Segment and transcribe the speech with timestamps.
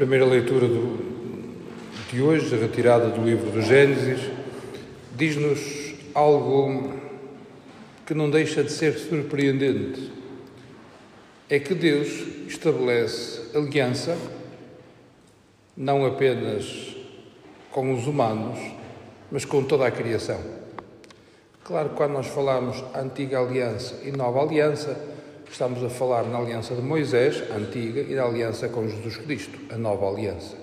[0.00, 0.98] primeira leitura do,
[2.10, 4.30] de hoje, retirada do livro do Gênesis,
[5.14, 6.94] diz-nos algo
[8.06, 10.10] que não deixa de ser surpreendente.
[11.50, 12.08] É que Deus
[12.48, 14.16] estabelece aliança
[15.76, 16.96] não apenas
[17.70, 18.58] com os humanos,
[19.30, 20.40] mas com toda a criação.
[21.62, 24.98] Claro que quando nós falamos antiga aliança e nova aliança,
[25.50, 29.76] estamos a falar na aliança de Moisés, antiga, e na aliança com Jesus Cristo, a
[29.76, 30.56] nova aliança.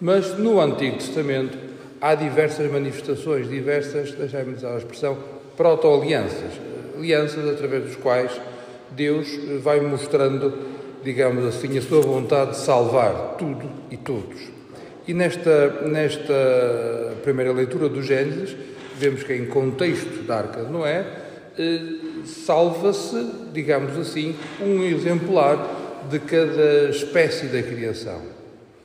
[0.00, 1.56] Mas no Antigo Testamento
[2.00, 5.16] há diversas manifestações, diversas, deixai-me usar a expressão,
[5.56, 6.52] proto-alianças,
[6.96, 8.32] alianças através dos quais
[8.90, 9.28] Deus
[9.62, 10.52] vai mostrando,
[11.02, 14.40] digamos assim, a sua vontade de salvar tudo e todos.
[15.06, 18.56] E nesta, nesta primeira leitura do Gênesis,
[18.96, 21.04] vemos que em contexto da Arca de Noé,
[21.58, 21.80] eh,
[22.26, 25.58] salva-se, digamos assim, um exemplar
[26.10, 28.20] de cada espécie da criação.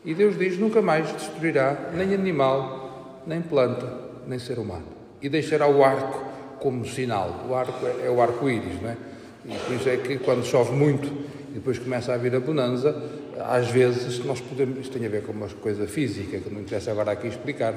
[0.06, 3.92] E Deus diz: nunca mais destruirá nem animal, nem planta,
[4.28, 4.88] nem ser humano.
[5.22, 6.24] E deixará o arco
[6.60, 7.46] como sinal.
[7.50, 8.98] O arco é, é o arco-íris, não é?
[9.46, 11.08] E por isso é que quando chove muito
[11.50, 12.96] e depois começa a vir a bonança,
[13.40, 16.92] às vezes nós podemos, isto tem a ver com uma coisa física que não interessa
[16.92, 17.74] agora aqui explicar,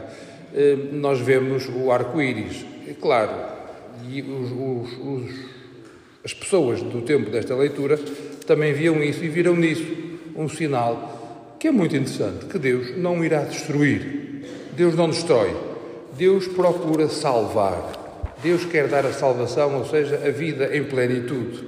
[0.55, 2.65] eh, nós vemos o arco-íris.
[2.87, 3.31] E claro,
[4.09, 5.35] e os, os, os,
[6.25, 7.99] as pessoas do tempo desta leitura
[8.47, 9.87] também viam isso e viram nisso
[10.35, 14.23] um sinal que é muito interessante, que Deus não irá destruir.
[14.73, 15.55] Deus não destrói.
[16.19, 18.35] Deus procura salvar.
[18.43, 21.65] Deus quer dar a salvação, ou seja, a vida em plenitude.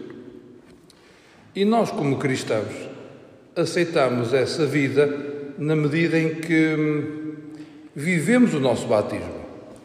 [1.55, 2.75] E nós, como cristãos,
[3.55, 7.35] aceitamos essa vida na medida em que hum,
[7.95, 9.45] vivemos o nosso batismo.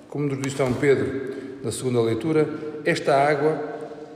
[0.10, 2.48] Como nos diz São Pedro na segunda leitura,
[2.86, 3.62] esta água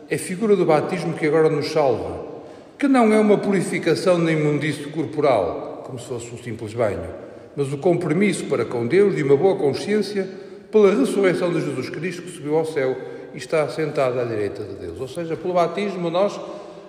[0.09, 2.25] é figura do batismo que agora nos salva,
[2.77, 7.03] que não é uma purificação nem imundício corporal, como se fosse um simples banho,
[7.55, 10.27] mas o compromisso para com Deus de uma boa consciência
[10.71, 12.97] pela ressurreição de Jesus Cristo que subiu ao céu
[13.33, 14.99] e está sentado à direita de Deus.
[14.99, 16.39] Ou seja, pelo batismo nós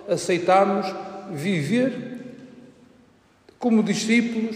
[0.07, 0.87] aceitamos
[1.31, 2.15] viver
[3.59, 4.55] como discípulos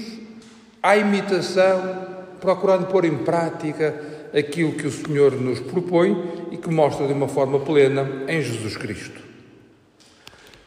[0.81, 2.07] à imitação,
[2.39, 6.15] procurando pôr em prática aquilo que o Senhor nos propõe
[6.51, 9.19] e que mostra de uma forma plena em Jesus Cristo.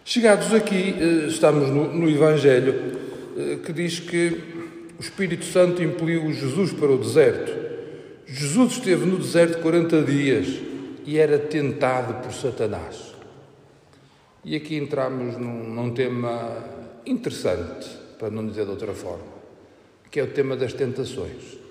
[0.05, 2.99] Chegados aqui, eh, estamos no, Evangelho
[3.37, 4.37] eh, que diz que
[4.99, 7.53] o Espírito Santo impeliu Jesus para o deserto.
[8.27, 10.61] Jesus esteve no deserto 40 dias
[11.06, 13.15] e era tentado por Satanás.
[14.44, 16.65] E aqui entramos num, num tema
[17.06, 19.33] interessante, para não dizer de outra forma,
[20.11, 21.62] que é o tema das tentações.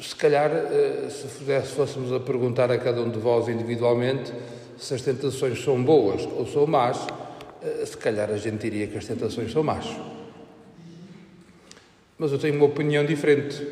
[0.00, 1.26] Se calhar, eh, se
[1.74, 4.32] fôssemos a perguntar a cada um de vós individualmente
[4.78, 7.06] se as tentações são boas ou são más,
[7.62, 9.86] eh, se calhar a gente diria que as tentações são más.
[12.18, 13.66] Mas eu tenho uma opinião diferente.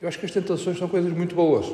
[0.00, 1.66] Eu acho que as tentações são coisas muito boas.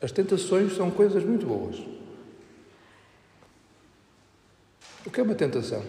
[0.00, 1.76] As tentações são coisas muito boas.
[5.04, 5.82] O que é uma tentação?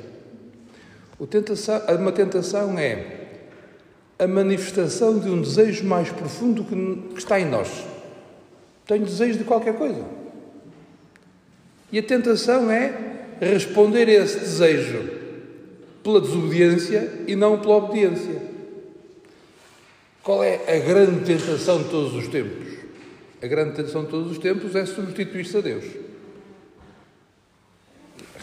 [1.27, 3.22] tentação uma tentação é
[4.23, 7.69] a manifestação de um desejo mais profundo que, que está em nós.
[8.87, 10.05] Tenho desejo de qualquer coisa.
[11.91, 12.93] E a tentação é
[13.39, 15.09] responder a esse desejo
[16.01, 18.41] pela desobediência e não pela obediência.
[20.21, 22.73] Qual é a grande tentação de todos os tempos?
[23.41, 25.83] A grande tentação de todos os tempos é substituir-se a Deus.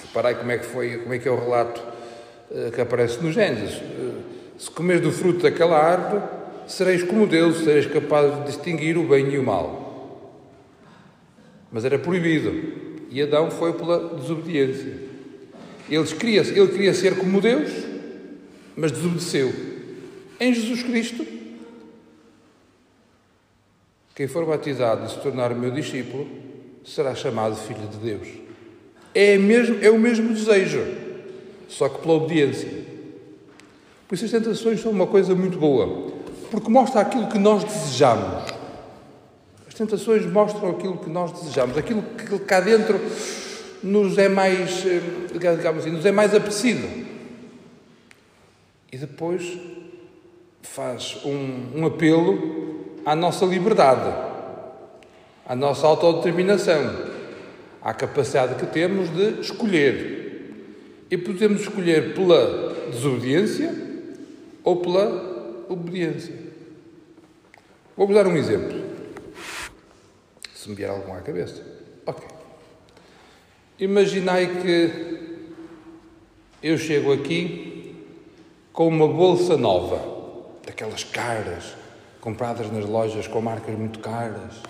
[0.02, 1.80] Reparai como é que foi, como é que é o relato
[2.50, 3.80] uh, que aparece no Gênesis.
[4.60, 6.22] Se comeres do fruto daquela árvore,
[6.66, 10.36] sereis como Deus, sereis capaz de distinguir o bem e o mal.
[11.72, 12.52] Mas era proibido.
[13.08, 14.98] E Adão foi pela desobediência.
[15.88, 17.70] Ele queria, ele queria ser como Deus,
[18.76, 19.50] mas desobedeceu.
[20.38, 21.26] Em Jesus Cristo,
[24.14, 26.28] quem for batizado e se tornar meu discípulo
[26.84, 28.28] será chamado filho de Deus.
[29.14, 30.86] É, mesmo, é o mesmo desejo,
[31.66, 32.79] só que pela obediência.
[34.10, 36.10] Por isso as tentações são uma coisa muito boa,
[36.50, 38.42] porque mostra aquilo que nós desejamos.
[39.68, 43.00] As tentações mostram aquilo que nós desejamos, aquilo que cá dentro
[43.80, 45.00] nos é mais, eh,
[45.32, 47.06] digamos assim, nos é mais apetecido.
[48.90, 49.56] E depois
[50.60, 54.12] faz um, um apelo à nossa liberdade,
[55.46, 56.96] à nossa autodeterminação,
[57.80, 60.66] à capacidade que temos de escolher.
[61.08, 63.88] E podemos escolher pela desobediência
[64.70, 66.34] ou pela obediência.
[67.96, 68.80] Vou-vos dar um exemplo.
[70.54, 71.62] Se me vier algum à cabeça.
[72.06, 72.26] Ok.
[73.78, 75.20] Imaginai que
[76.62, 77.96] Eu chego aqui
[78.70, 79.98] com uma bolsa nova,
[80.66, 81.74] daquelas caras,
[82.20, 84.60] compradas nas lojas com marcas muito caras.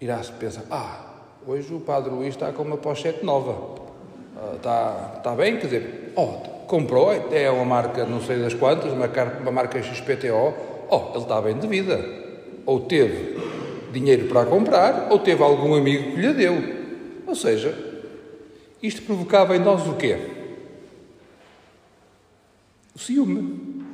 [0.00, 1.14] Irá-se pensar: ah,
[1.46, 3.82] hoje o Padre Luís está com uma pochete nova.
[4.56, 5.58] Está, está bem?
[5.58, 9.06] Quer dizer, oh, comprou, é uma marca não sei das quantas, uma,
[9.42, 10.54] uma marca XPTO.
[10.88, 12.02] Oh, ele está bem de vida.
[12.64, 13.36] Ou teve
[13.92, 16.54] dinheiro para comprar, ou teve algum amigo que lhe deu.
[17.26, 17.76] Ou seja,
[18.82, 20.16] isto provocava em nós o quê?
[22.96, 23.84] O ciúme.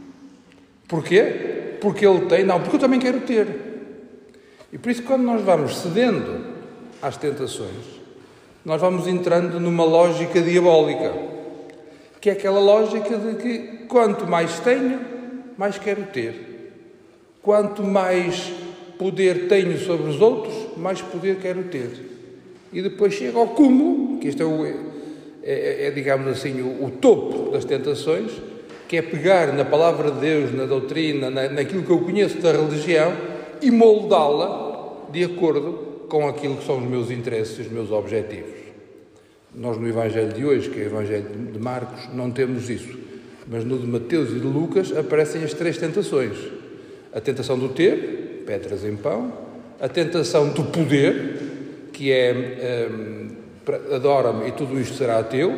[0.87, 1.79] Porquê?
[1.81, 3.49] Porque ele tem, não, porque eu também quero ter.
[4.73, 6.47] E por isso, quando nós vamos cedendo
[7.03, 7.99] às tentações,
[8.65, 11.38] nós vamos entrando numa lógica diabólica,
[12.21, 15.01] que é aquela lógica de que quanto mais tenho,
[15.57, 16.73] mais quero ter.
[17.43, 18.53] Quanto mais
[18.99, 21.91] poder tenho sobre os outros, mais poder quero ter.
[22.73, 24.75] E depois chega ao cúmulo, que este é, o, é,
[25.43, 28.33] é, é digamos assim, o, o, topo das tentações,
[28.89, 32.53] que é pegar na palavra de Deus, na doutrina, na, naquilo que eu conheço da
[32.53, 33.13] religião
[33.63, 38.68] e moldá-la de acordo com aquilo que são os meus interesses os meus objetivos.
[39.59, 42.97] Nós no Evangelho de hoje, que é o Evangelho de Marcos, não temos isso.
[43.45, 46.37] Mas no de Mateus e de Lucas aparecem as três tentações:
[47.13, 49.33] a tentação do ter, pedras em pão,
[49.81, 55.53] a tentação do poder, que é um, adora-me e tudo isto será teu,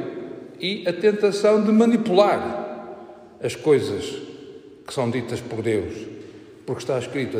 [0.58, 2.96] e a tentação de manipular
[3.42, 4.04] as coisas
[4.86, 5.92] que são ditas por Deus.
[6.64, 7.36] Porque está escrito,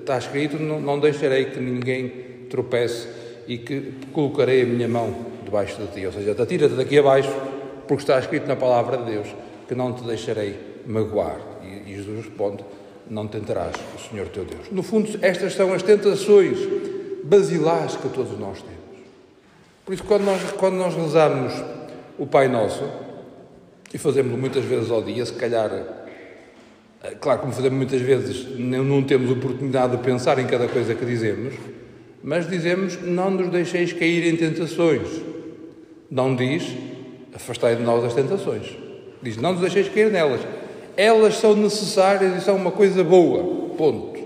[0.00, 2.12] está escrito, não, não deixarei que ninguém
[2.50, 3.08] tropece
[3.48, 6.06] e que colocarei a minha mão debaixo de ti.
[6.06, 7.30] Ou seja, atira-te daqui abaixo,
[7.86, 9.28] porque está escrito na palavra de Deus
[9.68, 11.38] que não te deixarei magoar.
[11.62, 12.64] E, Jesus responde:
[13.10, 14.70] não tentarás o Senhor teu Deus.
[14.72, 16.58] No fundo, estas são as tentações
[17.22, 18.82] basilares que todos nós temos.
[19.84, 21.52] Por isso, quando nós, quando nós rezamos
[22.18, 22.84] o Pai Nosso,
[23.92, 25.70] e fazemos muitas vezes ao dia, se calhar,
[27.02, 31.04] eh, claro, como fazemos muitas vezes, não temos oportunidade de pensar em cada coisa que
[31.04, 31.54] dizemos,
[32.22, 35.31] mas dizemos: Não nos deixeis cair em tentações.
[36.12, 36.76] Não diz:
[37.34, 38.76] Afastai de nós as tentações.
[39.20, 40.42] Diz: Não nos deixeis cair nelas
[40.96, 43.70] elas são necessárias e são uma coisa boa.
[43.76, 44.20] Ponto.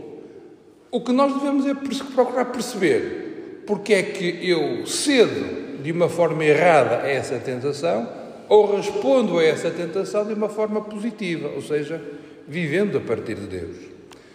[0.90, 1.74] O que nós devemos é
[2.14, 8.08] procurar perceber porque é que eu cedo de uma forma errada a essa tentação
[8.48, 12.00] ou respondo a essa tentação de uma forma positiva, ou seja,
[12.46, 13.76] vivendo a partir de Deus.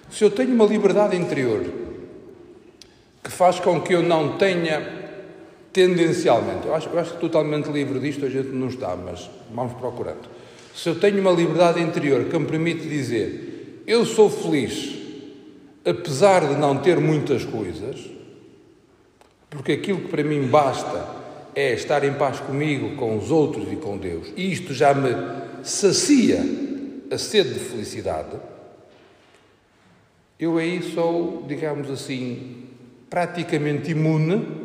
[0.09, 1.63] Se eu tenho uma liberdade interior
[3.23, 5.00] que faz com que eu não tenha
[5.73, 9.73] tendencialmente, eu acho, eu acho que totalmente livre disto a gente não está, mas vamos
[9.73, 10.29] procurando.
[10.75, 14.95] Se eu tenho uma liberdade interior que me permite dizer eu sou feliz,
[15.83, 18.09] apesar de não ter muitas coisas,
[19.49, 21.05] porque aquilo que para mim basta
[21.55, 25.09] é estar em paz comigo, com os outros e com Deus, e isto já me
[25.63, 26.41] sacia
[27.11, 28.37] a sede de felicidade,
[30.39, 32.67] eu aí sou, digamos assim,
[33.09, 34.60] praticamente imune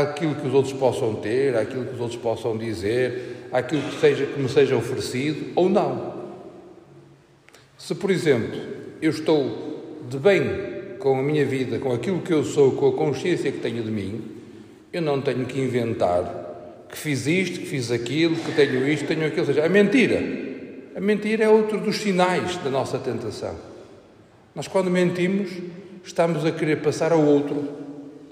[0.00, 4.24] àquilo que os outros possam ter, àquilo que os outros possam dizer, àquilo que, seja,
[4.24, 6.22] que me seja oferecido ou não.
[7.76, 8.58] Se, por exemplo,
[9.02, 12.92] eu estou de bem com a minha vida, com aquilo que eu sou, com a
[12.92, 14.22] consciência que tenho de mim,
[14.92, 16.40] eu não tenho que inventar
[16.88, 19.40] que fiz isto, que fiz aquilo, que tenho isto, tenho aquilo.
[19.40, 20.20] Ou seja, a mentira.
[20.94, 23.56] A mentira é outro dos sinais da nossa tentação.
[24.54, 25.50] Nós, quando mentimos,
[26.04, 27.81] estamos a querer passar ao outro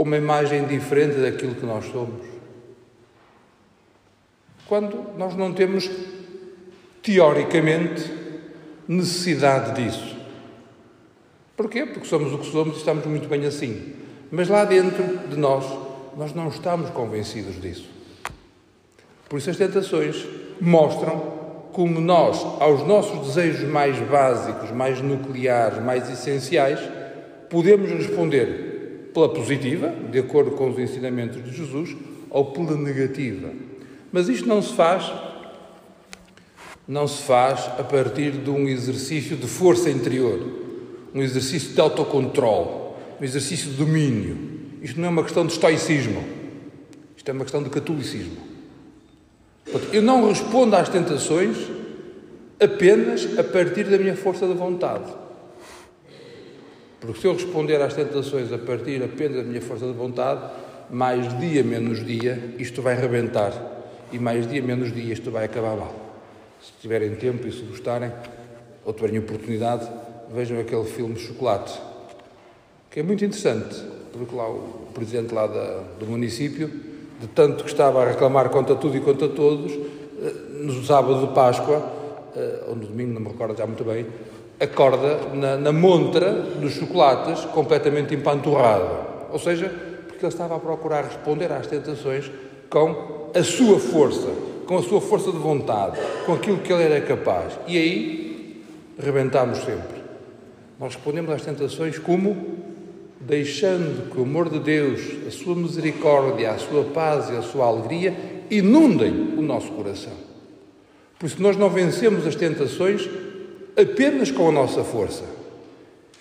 [0.03, 2.31] uma imagem diferente daquilo que nós somos
[4.71, 5.91] quando nós não temos,
[7.03, 8.09] teoricamente,
[8.87, 10.17] necessidade disso.
[11.57, 11.85] Porquê?
[11.87, 13.95] Porque somos o que somos e estamos muito bem assim.
[14.31, 15.65] Mas lá dentro de nós,
[16.17, 17.91] nós não estamos convencidos disso.
[19.29, 20.25] Por isso, as tentações
[20.61, 21.19] mostram
[21.73, 26.79] como nós, aos nossos desejos mais básicos, mais nucleares, mais essenciais,
[27.49, 28.70] podemos responder
[29.13, 31.97] pela positiva, de acordo com os ensinamentos de Jesus,
[32.29, 33.51] ou pela negativa,
[34.13, 35.11] mas isto não se faz
[36.91, 40.41] não se faz a partir de um exercício de força interior,
[41.15, 42.69] um exercício de autocontrole,
[43.21, 44.37] um exercício de domínio.
[44.83, 46.21] Isto não é uma questão de estoicismo,
[47.17, 48.37] isto é uma questão de catolicismo.
[49.93, 51.57] Eu não respondo às tentações
[52.59, 55.13] apenas a partir da minha força de vontade.
[57.01, 60.43] Porque se eu responder às tentações a partir apenas da minha força de vontade,
[60.91, 63.53] mais dia menos dia, isto vai rebentar
[64.13, 65.95] e mais dia menos dia isto vai acabar mal.
[66.61, 68.13] Se tiverem tempo e se gostarem,
[68.85, 69.89] ou tiverem oportunidade,
[70.33, 71.81] vejam aquele filme Chocolate,
[72.91, 76.69] que é muito interessante, porque lá o presidente lá da, do município
[77.21, 81.35] de tanto que estava a reclamar contra tudo e contra todos, eh, no sábado de
[81.35, 81.83] Páscoa,
[82.35, 84.07] eh, ou no domingo, não me recordo já muito bem,
[84.61, 89.09] acorda na, na montra dos chocolates completamente empanturrado.
[89.33, 89.73] Ou seja,
[90.07, 92.31] porque ele estava a procurar responder às tentações
[92.69, 94.29] com a sua força,
[94.67, 97.59] com a sua força de vontade, com aquilo que ele era capaz.
[97.67, 98.63] E aí
[98.99, 100.01] rebentamos sempre.
[100.79, 102.59] Nós respondemos às tentações como
[103.21, 107.67] deixando que o amor de Deus, a sua misericórdia, a sua paz e a sua
[107.67, 108.15] alegria
[108.51, 110.13] inundem o nosso coração.
[111.19, 113.09] Por isso, nós não vencemos as tentações
[113.81, 115.25] apenas com a nossa força.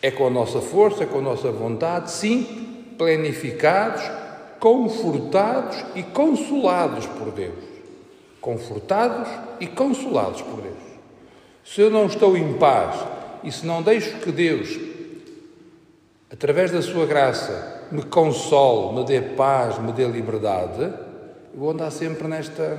[0.01, 4.01] É com a nossa força, com a nossa vontade, sim, planificados,
[4.59, 7.63] confortados e consolados por Deus.
[8.39, 10.77] Confortados e consolados por Deus.
[11.65, 12.95] Se eu não estou em paz
[13.43, 14.89] e se não deixo que Deus
[16.31, 21.89] através da sua graça, me console, me dê paz, me dê liberdade, eu vou andar
[21.91, 22.77] sempre nesta,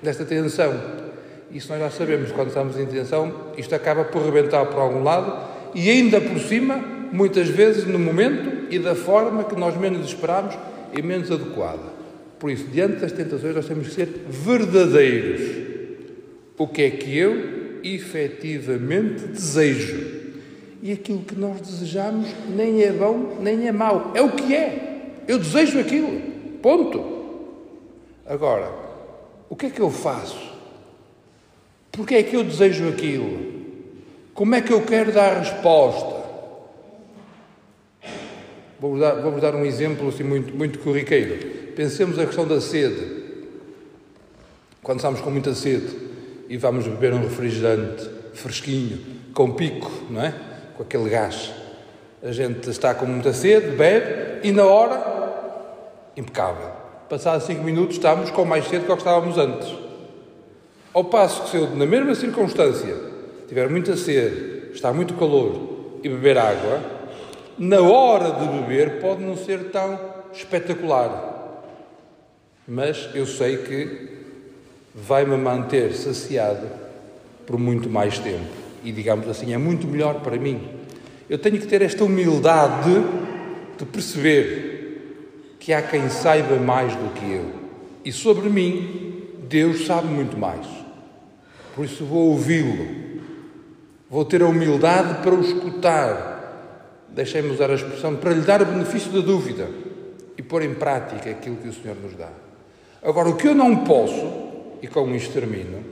[0.00, 1.05] nesta tensão.
[1.50, 5.48] Isso nós já sabemos, quando estamos em tensão, isto acaba por rebentar por algum lado
[5.74, 6.76] e ainda por cima,
[7.12, 10.56] muitas vezes no momento e da forma que nós menos esperamos
[10.96, 11.96] e menos adequada.
[12.38, 15.40] Por isso, diante das tentações, nós temos que ser verdadeiros.
[16.58, 20.16] O que é que eu efetivamente desejo?
[20.86, 24.12] e aquilo que nós desejamos nem é bom nem é mau.
[24.14, 25.14] É o que é.
[25.26, 26.20] Eu desejo aquilo.
[26.62, 27.16] Ponto.
[28.24, 28.70] Agora,
[29.48, 30.55] o que é que eu faço?
[31.96, 33.54] Porque é que eu desejo aquilo?
[34.34, 36.26] Como é que eu quero dar resposta?
[38.78, 41.72] Vou-vos dar, vou dar, um exemplo assim, muito, muito corriqueiro.
[41.74, 43.24] Pensemos a questão da sede.
[44.82, 45.96] Quando estamos com muita sede
[46.50, 49.00] e vamos beber um refrigerante fresquinho,
[49.32, 50.34] com pico, não é?
[50.76, 51.50] com aquele gás.
[52.22, 55.02] A gente está com muita sede, bebe e na hora,
[56.14, 56.70] impecável.
[57.08, 59.85] Passados cinco minutos estamos com mais sede do que estávamos antes.
[60.96, 62.96] Ao passo que se eu, na mesma circunstância,
[63.46, 66.82] tiver muita sede, está muito calor e beber água,
[67.58, 70.00] na hora de beber pode não ser tão
[70.32, 71.62] espetacular.
[72.66, 74.08] Mas eu sei que
[74.94, 76.66] vai-me manter saciado
[77.44, 78.48] por muito mais tempo
[78.82, 80.66] e, digamos assim, é muito melhor para mim.
[81.28, 83.04] Eu tenho que ter esta humildade
[83.76, 87.50] de perceber que há quem saiba mais do que eu.
[88.02, 90.85] E sobre mim, Deus sabe muito mais.
[91.76, 93.20] Por isso vou ouvi-lo.
[94.08, 97.04] Vou ter a humildade para o escutar.
[97.10, 99.68] Deixem-me usar a expressão para lhe dar o benefício da dúvida
[100.38, 102.30] e pôr em prática aquilo que o Senhor nos dá.
[103.02, 105.84] Agora, o que eu não posso, e com isto termino,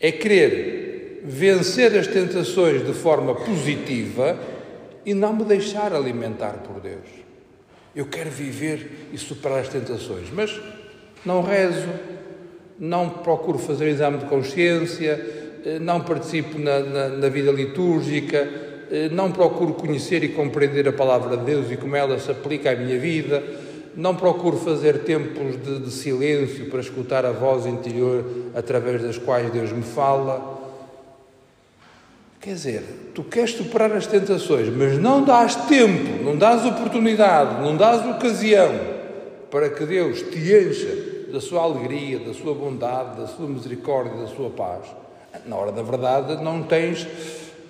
[0.00, 4.36] é querer vencer as tentações de forma positiva
[5.06, 7.06] e não me deixar alimentar por Deus.
[7.94, 10.60] Eu quero viver e superar as tentações, mas
[11.24, 11.88] não rezo,
[12.78, 15.24] não procuro fazer exame de consciência,
[15.64, 18.48] eh, não participo na, na, na vida litúrgica,
[18.90, 22.72] eh, não procuro conhecer e compreender a palavra de Deus e como ela se aplica
[22.72, 23.42] à minha vida,
[23.96, 29.50] não procuro fazer tempos de, de silêncio para escutar a voz interior através das quais
[29.52, 30.52] Deus me fala.
[32.40, 32.82] Quer dizer,
[33.14, 38.92] tu queres superar as tentações, mas não dás tempo, não dás oportunidade, não dás ocasião
[39.50, 44.26] para que Deus te encha da sua alegria, da sua bondade, da sua misericórdia, da
[44.28, 44.86] sua paz.
[45.46, 47.06] Na hora da verdade, não tens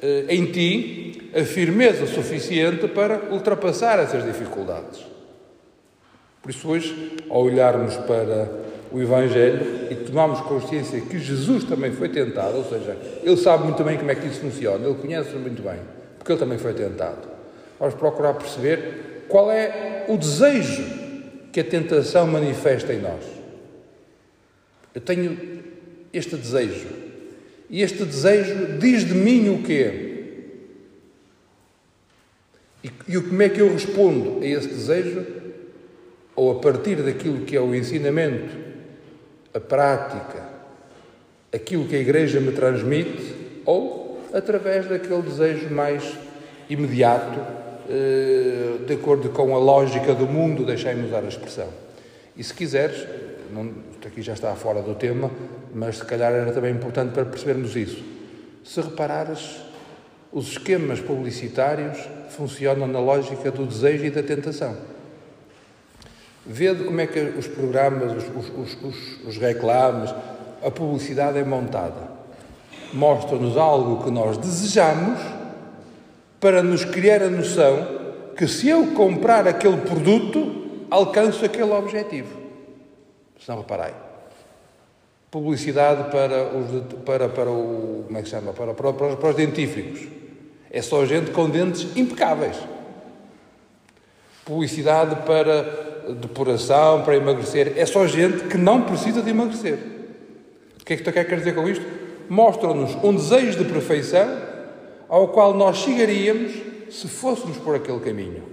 [0.02, 5.04] eh, em ti a firmeza suficiente para ultrapassar essas dificuldades.
[6.42, 8.50] Por isso, hoje, ao olharmos para
[8.92, 13.82] o Evangelho e tomamos consciência que Jesus também foi tentado, ou seja, ele sabe muito
[13.82, 15.78] bem como é que isso funciona, ele conhece muito bem,
[16.18, 17.26] porque ele também foi tentado.
[17.80, 20.84] Vamos procurar perceber qual é o desejo
[21.50, 23.24] que a tentação manifesta em nós.
[24.94, 25.36] Eu tenho
[26.12, 26.86] este desejo.
[27.68, 30.12] E este desejo diz de mim o quê?
[33.08, 35.24] E, como é que eu respondo a esse desejo?
[36.36, 38.64] Ou a partir daquilo que é o ensinamento
[39.54, 40.42] a prática,
[41.52, 43.34] aquilo que a Igreja me transmite,
[43.64, 46.02] ou através daquele desejo mais
[46.68, 47.38] imediato,
[47.88, 51.68] eh, de acordo com a lógica do mundo, deixei-me usar a expressão.
[52.36, 53.06] E se quiseres,
[53.54, 53.72] não,
[54.04, 55.30] aqui já está fora do tema,
[55.72, 58.02] mas se calhar era também importante para percebermos isso.
[58.64, 59.60] Se reparares,
[60.32, 61.98] os esquemas publicitários
[62.30, 64.76] funcionam na lógica do desejo e da tentação.
[66.44, 70.12] Vede como é que os programas, os, os, os, os reclames,
[70.62, 72.12] a publicidade é montada.
[72.92, 75.20] Mostra-nos algo que nós desejamos
[76.40, 77.86] para nos criar a noção
[78.36, 82.43] que se eu comprar aquele produto, alcanço aquele objetivo.
[83.40, 83.94] Se não reparei.
[85.30, 88.04] Publicidade para, os, para, para o.
[88.06, 88.52] Como é que se chama?
[88.52, 90.00] Para, para, para, para os dentífricos.
[90.70, 92.56] É só gente com dentes impecáveis.
[94.44, 97.74] Publicidade para depuração, para emagrecer.
[97.76, 99.78] É só gente que não precisa de emagrecer.
[100.80, 101.84] O que é que tu quer dizer com isto?
[102.28, 104.28] Mostra-nos um desejo de perfeição
[105.08, 106.52] ao qual nós chegaríamos
[106.90, 108.44] se fôssemos por aquele caminho,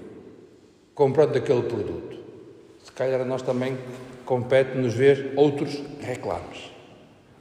[0.96, 2.18] comprando aquele produto.
[2.84, 3.78] Se calhar nós também
[4.26, 6.72] compete-nos ver outros reclames.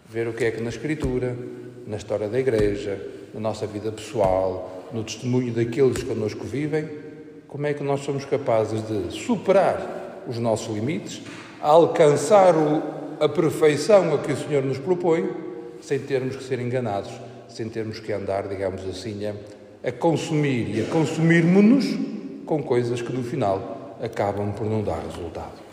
[0.08, 1.36] Ver o que é que na Escritura,
[1.86, 3.00] na história da Igreja,
[3.32, 6.88] na nossa vida pessoal, no testemunho daqueles que connosco vivem,
[7.46, 11.20] como é que nós somos capazes de superar os nossos limites,
[11.60, 12.82] alcançar o,
[13.20, 15.28] a perfeição a que o Senhor nos propõe,
[15.80, 17.10] sem termos que ser enganados,
[17.48, 19.34] sem termos que andar, digamos assim, a,
[19.88, 21.86] a consumir e a consumirmos-nos
[22.46, 25.69] com coisas que no final acabam por não dar resultado.